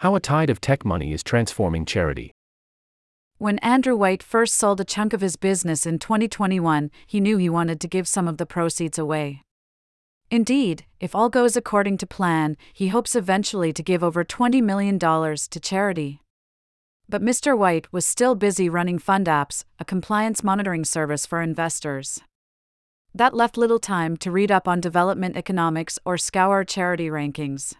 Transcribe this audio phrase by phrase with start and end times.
[0.00, 2.32] How a tide of tech money is transforming charity.
[3.36, 7.50] When Andrew White first sold a chunk of his business in 2021, he knew he
[7.50, 9.42] wanted to give some of the proceeds away.
[10.30, 14.98] Indeed, if all goes according to plan, he hopes eventually to give over $20 million
[14.98, 16.22] to charity.
[17.06, 17.54] But Mr.
[17.56, 22.22] White was still busy running FundApps, a compliance monitoring service for investors.
[23.14, 27.74] That left little time to read up on development economics or scour charity rankings.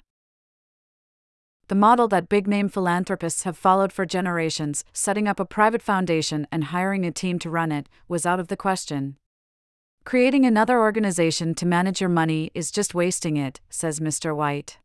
[1.71, 6.49] The model that big name philanthropists have followed for generations, setting up a private foundation
[6.51, 9.15] and hiring a team to run it, was out of the question.
[10.05, 14.35] Creating another organization to manage your money is just wasting it, says Mr.
[14.35, 14.79] White.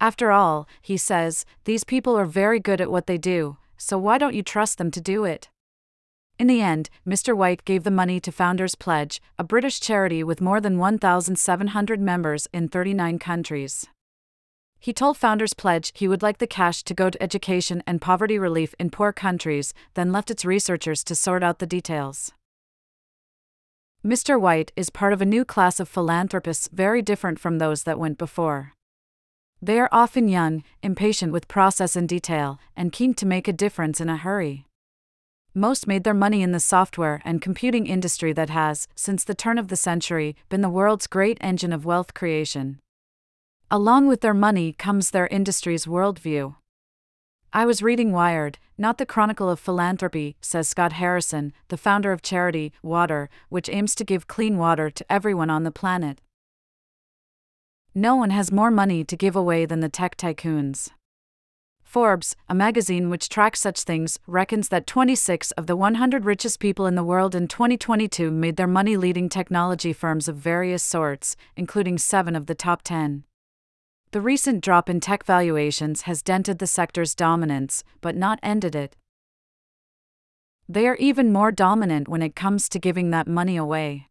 [0.00, 4.16] After all, he says, these people are very good at what they do, so why
[4.16, 5.50] don't you trust them to do it?
[6.38, 7.36] In the end, Mr.
[7.36, 12.48] White gave the money to Founders Pledge, a British charity with more than 1,700 members
[12.54, 13.86] in 39 countries.
[14.82, 18.38] He told Founders Pledge he would like the cash to go to education and poverty
[18.38, 22.32] relief in poor countries, then left its researchers to sort out the details.
[24.02, 24.40] Mr.
[24.40, 28.16] White is part of a new class of philanthropists very different from those that went
[28.16, 28.72] before.
[29.60, 34.00] They are often young, impatient with process and detail, and keen to make a difference
[34.00, 34.64] in a hurry.
[35.52, 39.58] Most made their money in the software and computing industry that has, since the turn
[39.58, 42.78] of the century, been the world's great engine of wealth creation.
[43.72, 46.56] Along with their money comes their industry's worldview.
[47.52, 52.20] I was reading Wired, not the Chronicle of Philanthropy, says Scott Harrison, the founder of
[52.20, 56.20] charity, Water, which aims to give clean water to everyone on the planet.
[57.94, 60.90] No one has more money to give away than the tech tycoons.
[61.84, 66.86] Forbes, a magazine which tracks such things, reckons that 26 of the 100 richest people
[66.86, 71.98] in the world in 2022 made their money leading technology firms of various sorts, including
[71.98, 73.22] seven of the top 10.
[74.12, 78.96] The recent drop in tech valuations has dented the sector's dominance, but not ended it.
[80.68, 84.08] They are even more dominant when it comes to giving that money away.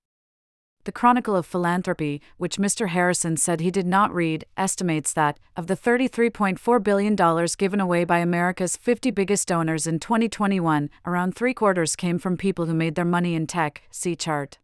[0.86, 2.88] The Chronicle of Philanthropy, which Mr.
[2.88, 8.20] Harrison said he did not read, estimates that, of the $33.4 billion given away by
[8.20, 13.04] America's 50 biggest donors in 2021, around three quarters came from people who made their
[13.04, 13.82] money in tech.
[13.92, 14.60] See chart.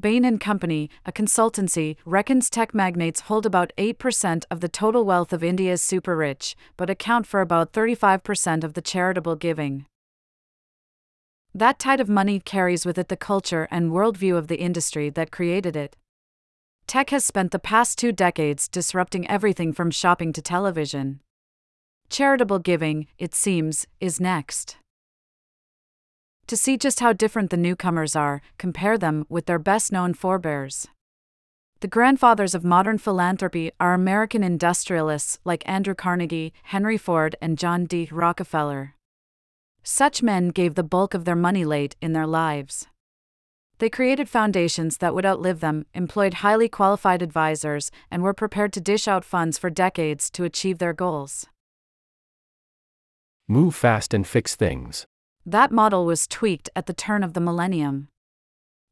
[0.00, 5.44] Bain Company, a consultancy, reckons tech magnates hold about 8% of the total wealth of
[5.44, 9.84] India's super rich, but account for about 35% of the charitable giving.
[11.54, 15.30] That tide of money carries with it the culture and worldview of the industry that
[15.30, 15.96] created it.
[16.86, 21.20] Tech has spent the past two decades disrupting everything from shopping to television.
[22.08, 24.76] Charitable giving, it seems, is next.
[26.50, 30.88] To see just how different the newcomers are, compare them with their best known forebears.
[31.78, 37.84] The grandfathers of modern philanthropy are American industrialists like Andrew Carnegie, Henry Ford, and John
[37.84, 38.08] D.
[38.10, 38.96] Rockefeller.
[39.84, 42.88] Such men gave the bulk of their money late in their lives.
[43.78, 48.80] They created foundations that would outlive them, employed highly qualified advisors, and were prepared to
[48.80, 51.46] dish out funds for decades to achieve their goals.
[53.46, 55.06] Move fast and fix things.
[55.50, 58.06] That model was tweaked at the turn of the millennium.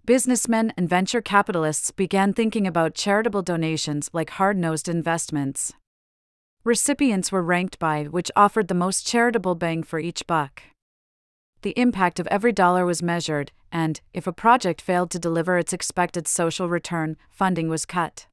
[0.04, 5.72] Businessmen and venture capitalists began thinking about charitable donations like hard nosed investments.
[6.64, 10.62] Recipients were ranked by which offered the most charitable bang for each buck
[11.62, 15.72] the impact of every dollar was measured, and, if a project failed to deliver its
[15.72, 18.27] expected social return, funding was cut.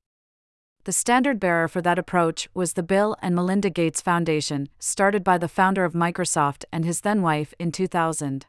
[0.85, 5.38] The standard bearer for that approach was the Bill and Melinda Gates Foundation, started by
[5.38, 8.46] the founder of Microsoft and his then wife in 2000.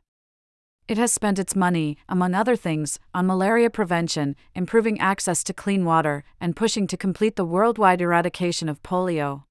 [0.86, 5.84] It has spent its money, among other things, on malaria prevention, improving access to clean
[5.84, 9.44] water, and pushing to complete the worldwide eradication of polio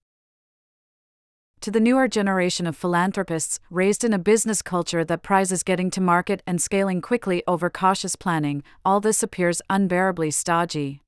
[1.65, 5.99] to the newer generation of philanthropists raised in a business culture that prizes getting to
[5.99, 11.01] market and scaling quickly over cautious planning, all this appears unbearably stodgy.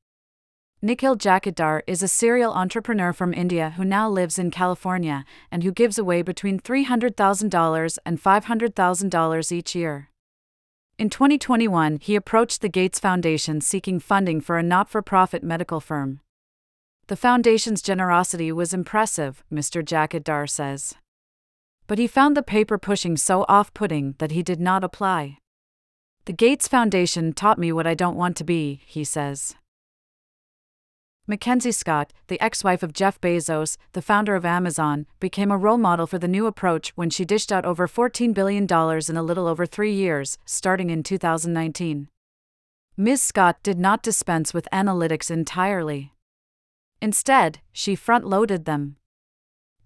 [0.79, 5.71] Nikhil Jakatdar is a serial entrepreneur from India who now lives in California and who
[5.71, 10.09] gives away between $300,000 and $500,000 each year.
[10.99, 15.79] In 2021, he approached the Gates Foundation seeking funding for a not for profit medical
[15.79, 16.19] firm.
[17.07, 19.83] The Foundation's generosity was impressive, Mr.
[19.83, 20.93] Jakatdar says.
[21.87, 25.39] But he found the paper pushing so off putting that he did not apply.
[26.25, 29.55] The Gates Foundation taught me what I don't want to be, he says.
[31.29, 35.77] Mackenzie Scott, the ex wife of Jeff Bezos, the founder of Amazon, became a role
[35.77, 39.45] model for the new approach when she dished out over $14 billion in a little
[39.45, 42.07] over three years, starting in 2019.
[42.95, 43.21] Ms.
[43.21, 46.13] Scott did not dispense with analytics entirely.
[47.01, 48.95] Instead, she front loaded them.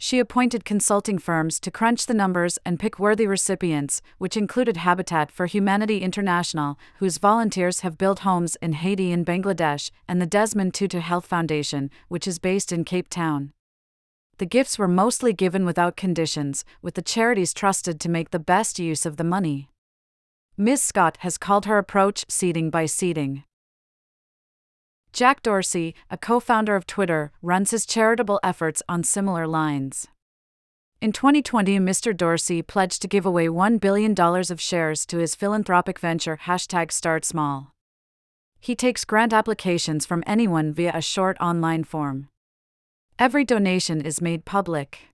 [0.03, 5.30] She appointed consulting firms to crunch the numbers and pick worthy recipients, which included Habitat
[5.30, 10.74] for Humanity International, whose volunteers have built homes in Haiti and Bangladesh, and the Desmond
[10.74, 13.53] Tutu Health Foundation, which is based in Cape Town.
[14.39, 18.80] The gifts were mostly given without conditions, with the charities trusted to make the best
[18.80, 19.69] use of the money.
[20.57, 20.81] Ms.
[20.81, 23.44] Scott has called her approach seeding by ceding.
[25.13, 30.08] Jack Dorsey, a co founder of Twitter, runs his charitable efforts on similar lines.
[31.02, 32.16] In 2020, Mr.
[32.16, 37.25] Dorsey pledged to give away $1 billion of shares to his philanthropic venture hashtag Start
[37.25, 37.74] Small.
[38.60, 42.30] He takes grant applications from anyone via a short online form.
[43.19, 45.08] Every donation is made public.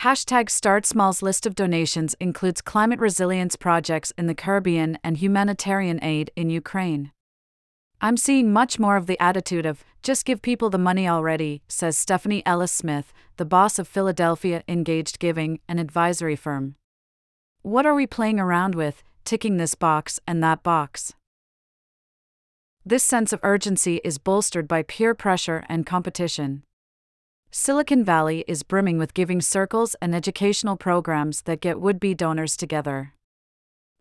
[0.00, 5.98] Hashtag Start Small's list of donations includes climate resilience projects in the Caribbean and humanitarian
[6.02, 7.12] aid in Ukraine.
[8.00, 11.98] I'm seeing much more of the attitude of, just give people the money already, says
[11.98, 16.76] Stephanie Ellis Smith, the boss of Philadelphia Engaged Giving, an advisory firm.
[17.62, 21.14] What are we playing around with, ticking this box and that box?
[22.86, 26.62] This sense of urgency is bolstered by peer pressure and competition.
[27.50, 32.56] Silicon Valley is brimming with giving circles and educational programs that get would be donors
[32.56, 33.14] together.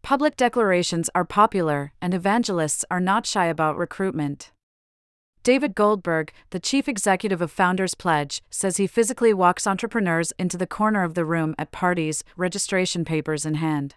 [0.08, 4.54] Public declarations are popular, and evangelists are not shy about recruitment.
[5.44, 10.66] David Goldberg, the chief executive of Founders Pledge, says he physically walks entrepreneurs into the
[10.66, 13.96] corner of the room at parties, registration papers in hand.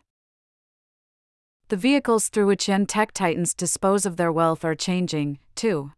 [1.69, 5.93] The vehicles through which young tech titans dispose of their wealth are changing, too.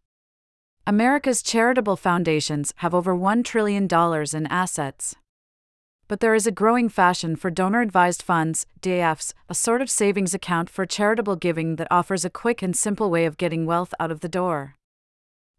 [0.85, 5.15] America's charitable foundations have over $1 trillion in assets
[6.07, 10.33] but there is a growing fashion for donor advised funds, DAFs, a sort of savings
[10.33, 14.11] account for charitable giving that offers a quick and simple way of getting wealth out
[14.11, 14.75] of the door.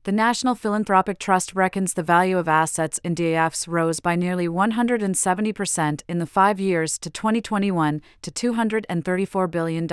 [0.04, 6.02] The National Philanthropic Trust reckons the value of assets in DAFs rose by nearly 170%
[6.06, 9.88] in the five years to 2021 to $234 billion.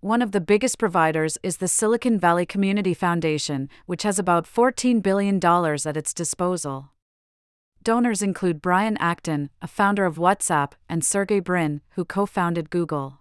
[0.00, 5.00] One of the biggest providers is the Silicon Valley Community Foundation, which has about $14
[5.00, 6.90] billion at its disposal.
[7.86, 13.20] Donors include Brian Acton, a founder of WhatsApp, and Sergey Brin, who co founded Google.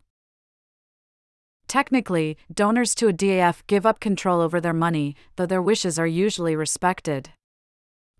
[1.67, 6.07] Technically, donors to a DAF give up control over their money, though their wishes are
[6.07, 7.29] usually respected.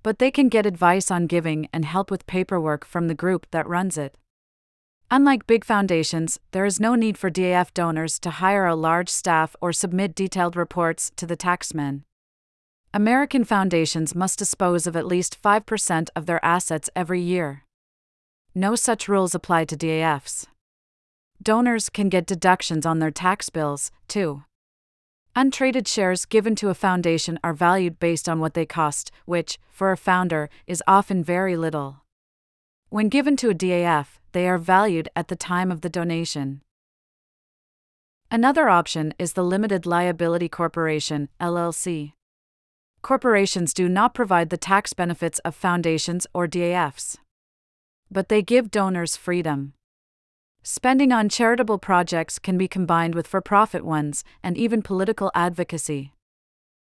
[0.04, 3.68] But they can get advice on giving and help with paperwork from the group that
[3.68, 4.16] runs it.
[5.10, 9.56] Unlike big foundations, there is no need for DAF donors to hire a large staff
[9.62, 12.04] or submit detailed reports to the taxman.
[12.96, 17.66] American foundations must dispose of at least 5% of their assets every year.
[18.56, 20.48] No such rules apply to DAFs.
[21.44, 24.46] Donors can get deductions on their tax bills, too.
[25.36, 29.92] Untraded shares given to a foundation are valued based on what they cost, which, for
[29.92, 31.98] a founder, is often very little.
[32.88, 36.62] When given to a DAF, they are valued at the time of the donation.
[38.32, 42.15] Another option is the Limited Liability Corporation, LLC
[43.06, 47.18] corporations do not provide the tax benefits of foundations or DAFs.
[48.10, 49.74] But they give donors freedom.
[50.64, 56.14] Spending on charitable projects can be combined with for profit ones, and even political advocacy.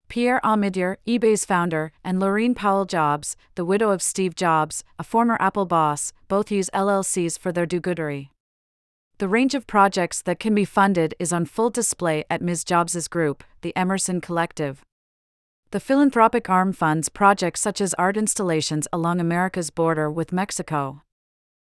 [0.07, 5.37] Pierre Omidyar, eBay's founder, and Laurene Powell Jobs, the widow of Steve Jobs, a former
[5.39, 8.29] Apple boss, both use LLCs for their do goodery.
[9.17, 12.63] The range of projects that can be funded is on full display at Ms.
[12.63, 14.83] Jobs's group, the Emerson Collective.
[15.73, 21.01] The philanthropic arm funds projects such as art installations along America's border with Mexico.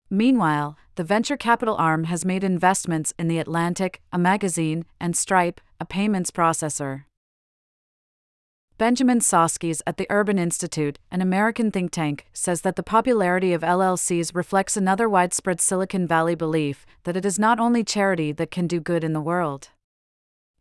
[0.10, 5.62] Meanwhile, the venture capital arm has made investments in The Atlantic, a magazine, and Stripe,
[5.80, 7.04] a payments processor.
[8.80, 13.62] Benjamin Soskis at the Urban Institute, an American think tank, says that the popularity of
[13.62, 18.66] LLCs reflects another widespread Silicon Valley belief that it is not only charity that can
[18.66, 19.70] do good in the world.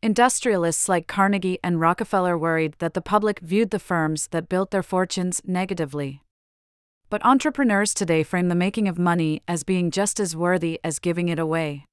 [0.04, 4.82] Industrialists like Carnegie and Rockefeller worried that the public viewed the firms that built their
[4.82, 6.25] fortunes negatively.
[7.09, 11.28] But entrepreneurs today frame the making of money as being just as worthy as giving
[11.28, 11.87] it away.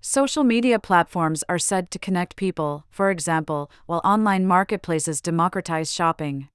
[0.00, 6.48] Social media platforms are said to connect people, for example, while online marketplaces democratize shopping.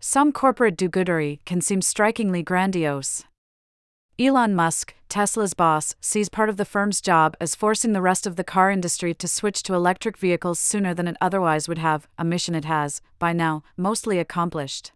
[0.00, 3.22] Some corporate do goodery can seem strikingly grandiose.
[4.16, 8.36] Elon Musk, Tesla's boss, sees part of the firm's job as forcing the rest of
[8.36, 12.24] the car industry to switch to electric vehicles sooner than it otherwise would have, a
[12.24, 14.92] mission it has, by now, mostly accomplished.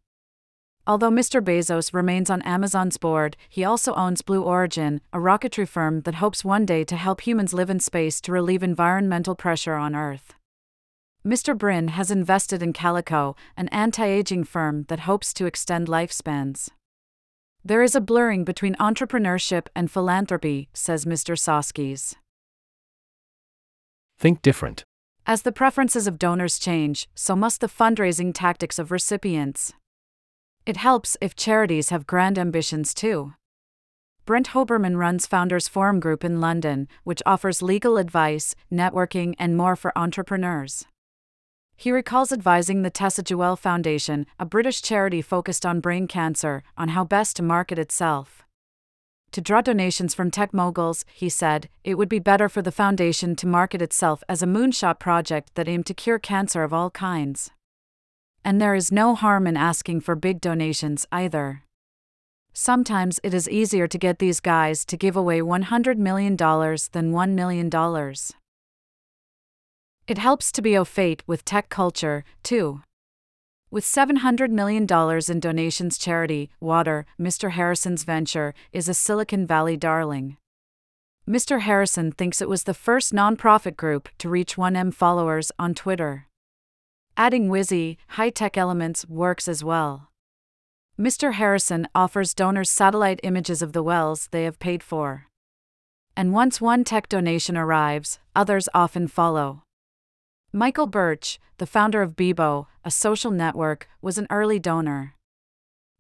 [0.86, 1.42] Although Mr.
[1.42, 6.44] Bezos remains on Amazon's board, he also owns Blue Origin, a rocketry firm that hopes
[6.44, 10.34] one day to help humans live in space to relieve environmental pressure on Earth.
[11.26, 11.58] Mr.
[11.58, 16.68] Brin has invested in Calico, an anti aging firm that hopes to extend lifespans.
[17.64, 21.36] There is a blurring between entrepreneurship and philanthropy, says Mr.
[21.36, 22.14] Soskis.
[24.18, 24.84] Think different.
[25.26, 29.74] As the preferences of donors change, so must the fundraising tactics of recipients.
[30.64, 33.34] It helps if charities have grand ambitions too.
[34.24, 39.76] Brent Hoberman runs Founders Forum Group in London, which offers legal advice, networking, and more
[39.76, 40.86] for entrepreneurs.
[41.80, 46.88] He recalls advising the Tessa Jowell Foundation, a British charity focused on brain cancer, on
[46.88, 48.42] how best to market itself.
[49.30, 53.36] To draw donations from tech moguls, he said, it would be better for the foundation
[53.36, 57.52] to market itself as a moonshot project that aimed to cure cancer of all kinds.
[58.44, 61.62] And there is no harm in asking for big donations either.
[62.52, 67.30] Sometimes it is easier to get these guys to give away $100 million than $1
[67.34, 67.70] million.
[70.08, 72.80] It helps to be au fait with tech culture, too.
[73.70, 74.86] With $700 million
[75.28, 77.50] in donations, charity, Water, Mr.
[77.50, 80.38] Harrison's venture, is a Silicon Valley darling.
[81.28, 81.60] Mr.
[81.60, 86.26] Harrison thinks it was the first nonprofit group to reach 1M followers on Twitter.
[87.18, 90.08] Adding Wizzy, high tech elements works as well.
[90.98, 91.34] Mr.
[91.34, 95.26] Harrison offers donors satellite images of the wells they have paid for.
[96.16, 99.64] And once one tech donation arrives, others often follow.
[100.52, 105.14] Michael Birch, the founder of Bebo, a social network, was an early donor.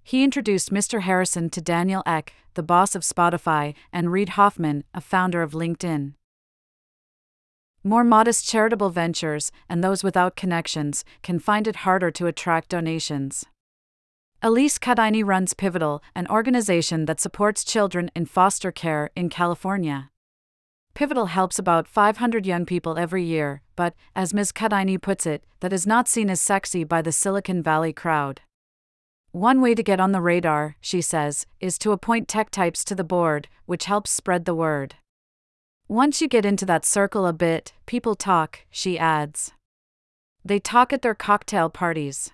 [0.02, 1.02] He introduced Mr.
[1.02, 6.14] Harrison to Daniel Ek, the boss of Spotify, and Reid Hoffman, a founder of LinkedIn.
[7.84, 13.44] More modest charitable ventures, and those without connections, can find it harder to attract donations.
[14.40, 20.08] Elise Cutini runs Pivotal, an organization that supports children in foster care in California.
[20.98, 24.50] Pivotal helps about 500 young people every year, but, as Ms.
[24.50, 28.40] Cutini puts it, that is not seen as sexy by the Silicon Valley crowd.
[29.30, 32.96] One way to get on the radar, she says, is to appoint tech types to
[32.96, 34.96] the board, which helps spread the word.
[35.86, 39.52] Once you get into that circle a bit, people talk, she adds.
[40.44, 42.32] They talk at their cocktail parties.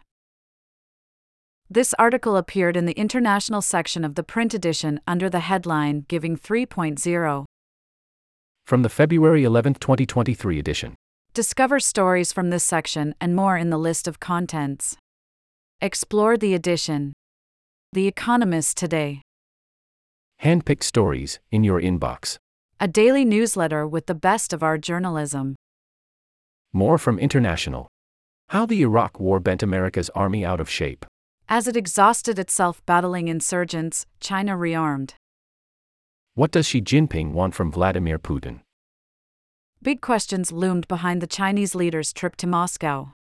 [1.69, 6.39] This article appeared in the international section of the print edition under the headline Giving
[6.39, 7.45] 3.0.
[8.67, 10.95] From the February 11, 2023 edition.
[11.35, 14.97] Discover stories from this section and more in the list of contents.
[15.83, 17.13] Explore the edition.
[17.93, 19.21] The Economist Today.
[20.43, 22.39] Handpicked stories in your inbox.
[22.81, 25.57] A daily newsletter with the best of our journalism.
[26.73, 27.89] More from International.
[28.49, 31.05] How the Iraq War bent America's army out of shape.
[31.51, 35.13] As it exhausted itself battling insurgents, China rearmed.
[36.37, 38.63] What does Xi Jinping want from Vladimir Putin?
[39.81, 43.13] Big questions loomed behind the Chinese leader's trip to Moscow.